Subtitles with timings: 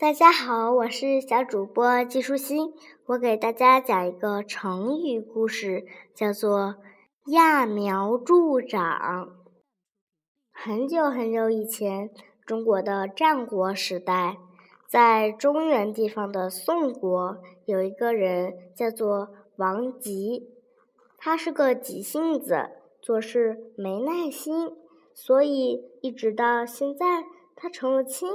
[0.00, 2.72] 大家好，我是小主播季舒心，
[3.04, 5.84] 我给大家讲一个成语故事，
[6.14, 6.76] 叫做
[7.30, 9.36] “揠苗助长”。
[10.50, 12.08] 很久很久以前，
[12.46, 14.38] 中国的战国时代，
[14.88, 17.36] 在中原地方的宋国，
[17.66, 19.28] 有一个人叫做
[19.58, 20.48] 王吉，
[21.18, 22.70] 他是个急性子，
[23.02, 24.70] 做事没耐心，
[25.12, 27.24] 所以一直到现在，
[27.54, 28.30] 他成了亲。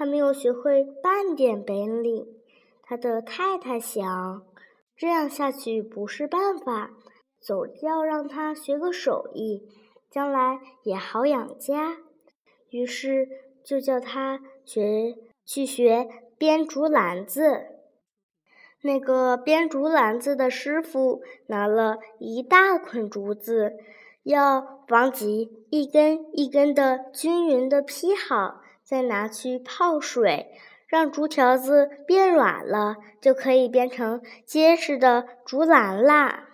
[0.00, 2.26] 还没有学会半点本领，
[2.82, 4.46] 他的太太想，
[4.96, 6.92] 这样下去不是办法，
[7.38, 9.68] 总要让他学个手艺，
[10.10, 11.98] 将来也好养家。
[12.70, 13.28] 于是
[13.62, 16.08] 就叫他学去学
[16.38, 17.66] 编竹篮子。
[18.80, 23.74] 那个编竹篮子的师傅拿了一大捆竹子，
[24.22, 28.62] 要王吉一根一根的均匀的劈好。
[28.90, 30.50] 再拿去泡水，
[30.88, 36.48] 让竹条子变软了，就可以变成结实的竹篮啦。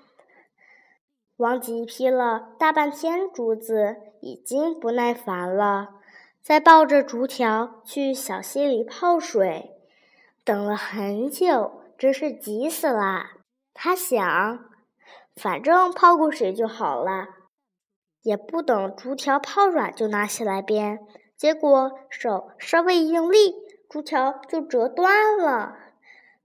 [1.39, 5.95] 王吉劈了大半天竹子，已经不耐烦了，
[6.43, 9.71] 再抱着竹条去小溪里泡水，
[10.45, 13.31] 等了很久，真是急死了。
[13.73, 14.67] 他想，
[15.37, 17.29] 反正泡过水就好了，
[18.21, 20.99] 也不等竹条泡软就拿起来编。
[21.37, 23.55] 结果手稍微一用力，
[23.91, 25.77] 竹条就折断了，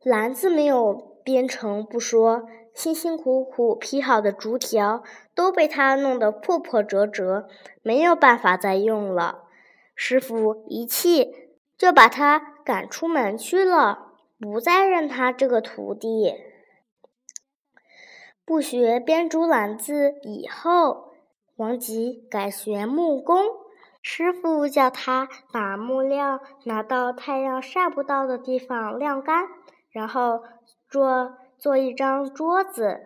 [0.03, 5.01] 篮子没有编成不说，辛辛苦苦劈好的竹条
[5.33, 7.47] 都被他弄得破破折折，
[7.81, 9.43] 没有办法再用了。
[9.95, 16.35] 师傅一气就把他赶出门去了，不再认他这个徒弟。
[18.43, 21.13] 不学编竹篮子以后，
[21.55, 23.60] 王吉改学木工。
[24.01, 29.47] 师傅叫他把木料拿到太阳晒不到的地方晾干，
[29.91, 30.41] 然后
[30.89, 32.99] 做做一张桌子。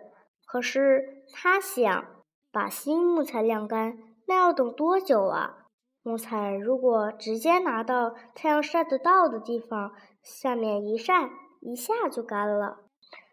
[0.46, 2.06] 可是他想
[2.50, 5.66] 把新木材晾干，那要等多久啊？
[6.02, 11.28] 木材如果直接拿到太阳晒得到的地方，下面一晒，
[11.60, 12.78] 一下就干了。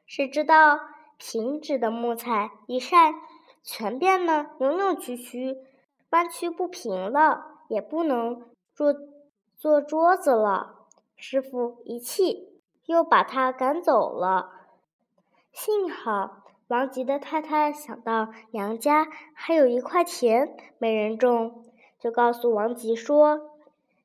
[0.05, 0.79] 谁知道
[1.17, 3.13] 平直的木材一晒，
[3.63, 5.55] 全变得扭扭曲曲、
[6.09, 7.52] 弯曲不平了。
[7.73, 8.43] 也不能
[8.75, 8.93] 做
[9.57, 10.85] 做桌子了。
[11.15, 14.51] 师傅一气，又把他赶走了。
[15.51, 21.63] 幸好王吉的太太想到娘家还有一块田没人种，
[21.99, 23.51] 就告诉王吉说：“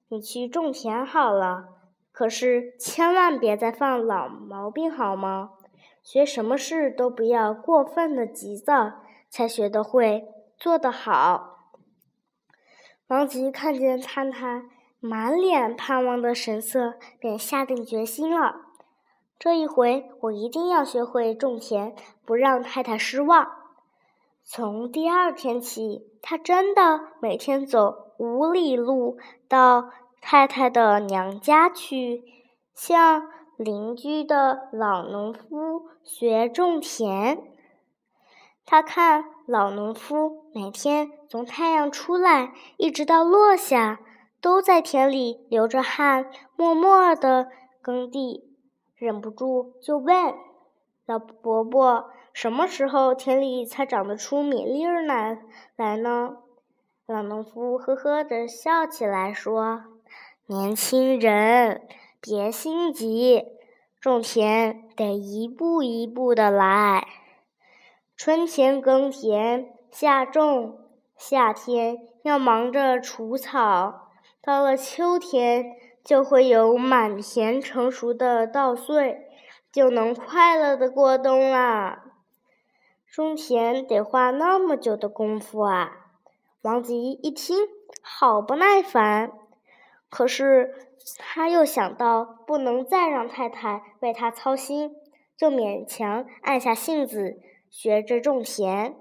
[0.08, 1.68] 你去种田好了，
[2.12, 5.50] 可是千万别再犯老毛病，好吗？
[6.02, 8.92] 学什么事都不要过分的急躁，
[9.28, 11.56] 才学得会，做得好。”
[13.08, 14.64] 王吉看见太太
[15.00, 18.56] 满脸盼望的神色，便下定决心了。
[19.38, 21.94] 这一回，我一定要学会种田，
[22.26, 23.48] 不让太太失望。
[24.44, 29.16] 从第二天起，他真的每天走五里路
[29.48, 29.88] 到
[30.20, 32.24] 太太的娘家去，
[32.74, 33.22] 向
[33.56, 37.42] 邻居的老农夫学种田。
[38.70, 43.98] 他看老农夫每天从太阳出来一直到落下，
[44.42, 47.48] 都在田里流着汗，默默地
[47.80, 48.44] 耕地，
[48.94, 50.34] 忍不住就问
[51.06, 55.38] 老伯伯：“什么时候田里才长得出米粒儿来
[55.74, 56.36] 来呢？”
[57.08, 59.84] 老农夫呵呵地笑起来说
[60.44, 61.88] ：“年轻人，
[62.20, 63.46] 别心急，
[63.98, 67.08] 种田得一步一步的来。”
[68.18, 70.76] 春天耕田，夏种，
[71.16, 74.10] 夏天要忙着除草，
[74.42, 79.28] 到了秋天就会有满田成熟的稻穗，
[79.70, 82.06] 就能快乐的过冬啦。
[83.06, 86.08] 种田得花那么久的功夫啊！
[86.62, 87.56] 王吉一听，
[88.02, 89.30] 好不耐烦，
[90.10, 94.96] 可是他又想到不能再让太太为他操心，
[95.36, 97.40] 就勉强按下性子。
[97.70, 98.96] 学着种田，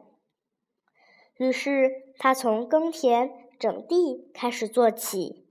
[1.37, 5.45] 于是他从耕田整地开始做起。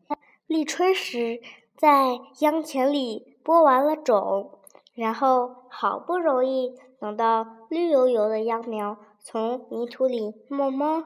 [0.47, 1.41] 立春时，
[1.77, 4.61] 在秧田里播完了种，
[4.95, 11.05] 然后好不容易等到绿油油的秧苗从泥土里慢慢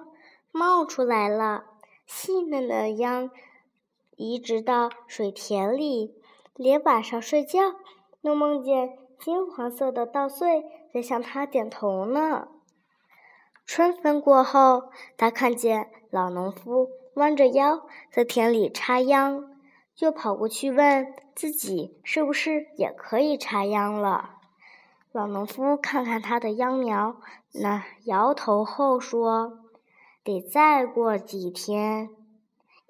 [0.53, 1.65] 冒出来了，
[2.06, 3.31] 细嫩的秧
[4.17, 6.15] 移植到水田里，
[6.55, 7.61] 连晚上睡觉
[8.23, 8.99] 都梦见。
[9.20, 12.49] 金黄色的稻穗在向他点头呢。
[13.67, 19.44] 春分过后，他看见老农夫弯着腰在田里插秧，
[19.94, 24.38] 就跑过去问自己是不是也可以插秧了。
[25.12, 27.17] 老农夫看看他的秧苗，
[27.52, 29.58] 那摇头后说
[30.25, 32.11] ：“得再过几天。”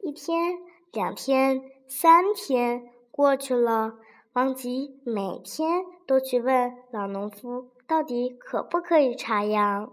[0.02, 0.58] 一天、
[0.92, 3.94] 两天、三天过去了，
[4.32, 9.92] 王吉每天都去问老农夫到底可不可以插秧。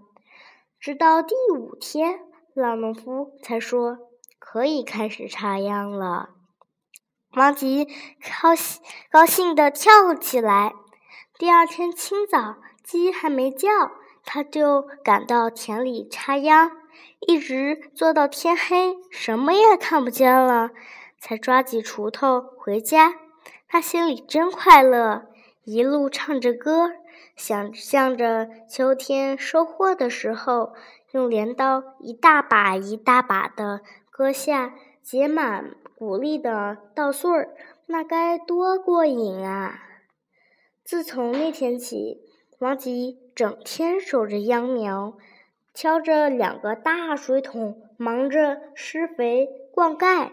[0.79, 2.21] 直到第五天，
[2.55, 3.99] 老农夫才说
[4.39, 6.29] 可以开始插秧了。
[7.33, 7.87] 王吉
[8.41, 8.81] 高兴
[9.11, 10.73] 高兴地跳了起来。
[11.37, 13.69] 第二天清早，鸡还没叫，
[14.25, 16.71] 他就赶到田里插秧，
[17.27, 20.71] 一直做到天黑，什么也看不见了，
[21.19, 23.13] 才抓起锄头回家。
[23.67, 25.27] 他心里真快乐，
[25.67, 26.93] 一路唱着歌，
[27.35, 30.73] 想象着秋天收获的时候，
[31.11, 37.49] 用镰刀一大把一大把的割下结满谷粒的稻穗儿，
[37.85, 39.81] 那该多过瘾啊！
[40.85, 42.21] 自从那天起，
[42.59, 45.17] 王吉整天守着秧苗，
[45.73, 50.29] 挑着两个大水桶，忙着施肥灌溉。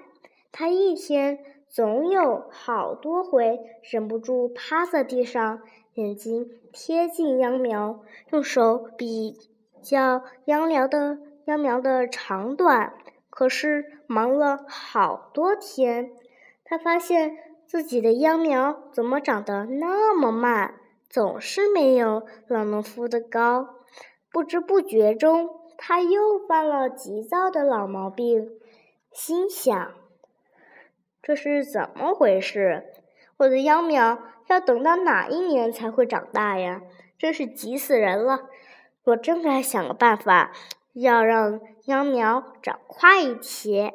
[0.53, 1.41] 他一天
[1.75, 5.61] 总有好多回忍不住趴在地上，
[5.95, 7.99] 眼睛贴近秧苗，
[8.31, 9.37] 用手比
[9.83, 12.95] 较秧苗的秧苗的长短。
[13.29, 16.13] 可是忙了好多天，
[16.65, 17.37] 他发现。
[17.67, 20.75] 自己的秧苗怎么长得那么慢，
[21.09, 23.67] 总是没有老农夫的高。
[24.31, 28.51] 不知不觉中，他又犯了急躁的老毛病，
[29.11, 29.93] 心想：
[31.25, 32.85] 这是怎么回事？
[33.39, 34.19] 我的秧苗
[34.49, 36.83] 要等到哪一年才会长大呀？
[37.19, 38.51] 真是急死人了！
[39.05, 40.53] 我真该想个办法，
[40.93, 43.95] 要让秧苗长快一些。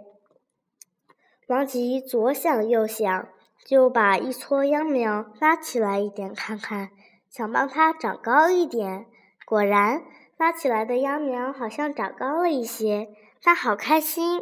[1.46, 3.30] 王吉左想右想。
[3.66, 6.90] 就把一撮秧苗拉起来一点看看，
[7.30, 9.06] 想帮它长高一点。
[9.46, 10.02] 果然，
[10.38, 13.10] 拉起来的秧苗好像长高了一些。
[13.44, 14.42] 他好开心，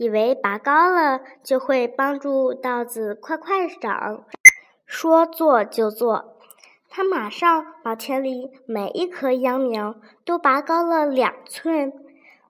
[0.00, 4.24] 以为拔高了就会帮助稻子快快长。
[4.86, 6.38] 说做就做，
[6.88, 11.92] 他马上把田里每一棵秧苗都拔高了两寸。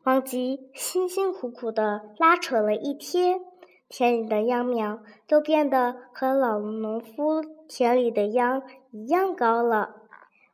[0.05, 3.41] 王吉辛辛苦苦地拉扯了一天。
[3.89, 8.63] 田里的秧苗都变得和老农夫田里的秧
[8.93, 9.97] 一样高了。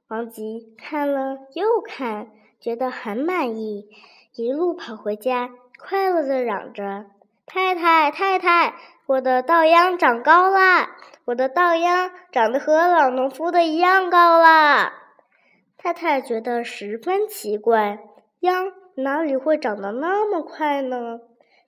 [0.09, 3.91] 王吉看了又看，觉得很满意，
[4.35, 7.07] 一路跑回家，快乐地嚷着
[7.47, 8.75] ：“太太，太太，
[9.07, 10.97] 我的稻秧长高啦！
[11.27, 14.93] 我的稻秧长得和老农夫的一样高啦！”
[15.79, 17.99] 太太觉得十分奇怪，
[18.41, 21.21] 秧哪里会长得那么快呢？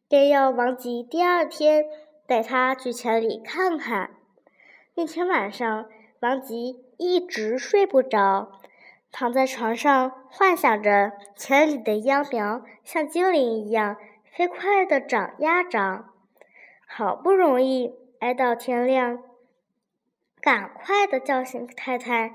[0.08, 1.84] 便要王吉第二天
[2.26, 4.10] 带他去田里看看。
[4.96, 5.86] 那天晚上，
[6.20, 8.50] 王吉一直睡不着，
[9.10, 13.96] 躺在床上幻想着田里的秧苗像精灵一样
[14.32, 16.12] 飞快地长呀长。
[16.86, 19.18] 好不容易挨到天亮，
[20.40, 22.32] 赶快地叫醒太太。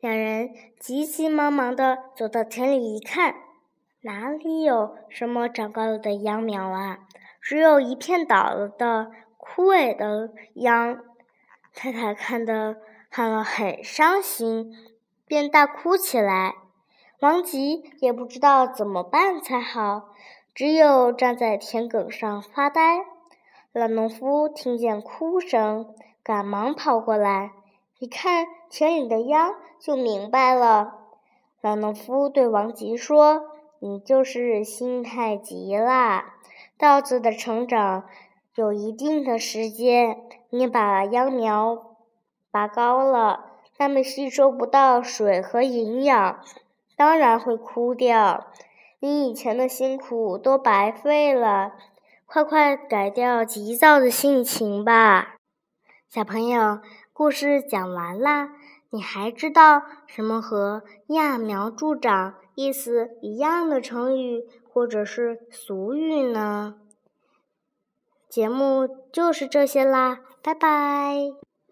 [0.00, 3.34] 两人急急忙忙地走到田里一看。
[4.02, 7.00] 哪里有什么长高了的秧苗啊？
[7.40, 11.00] 只有一片倒了的枯萎的秧。
[11.74, 12.76] 太太看得
[13.10, 14.72] 看了很伤心，
[15.26, 16.54] 便大哭起来。
[17.20, 20.08] 王吉也不知道怎么办才好，
[20.54, 23.04] 只有站在田埂上发呆。
[23.72, 27.52] 老农夫听见哭声，赶忙跑过来，
[27.98, 30.98] 一看田里的秧，就明白了。
[31.60, 33.50] 老农夫对王吉说。
[33.78, 36.24] 你就是心太急了。
[36.78, 38.04] 稻子的成长
[38.54, 40.16] 有一定的时间，
[40.48, 41.96] 你把秧苗
[42.50, 43.45] 拔高了，
[43.78, 46.40] 它们吸收不到水和营养，
[46.96, 48.46] 当然会枯掉。
[49.00, 51.72] 你以前的辛苦都白费了，
[52.24, 55.36] 快快改掉急躁的性情吧。
[56.08, 56.80] 小朋友，
[57.12, 58.50] 故事讲完啦，
[58.90, 62.34] 你还知道什么和揠苗助长？
[62.54, 64.42] 意思一样的成语
[64.72, 66.76] 或者是俗语呢？
[68.30, 71.45] 节目就是这些啦，拜拜。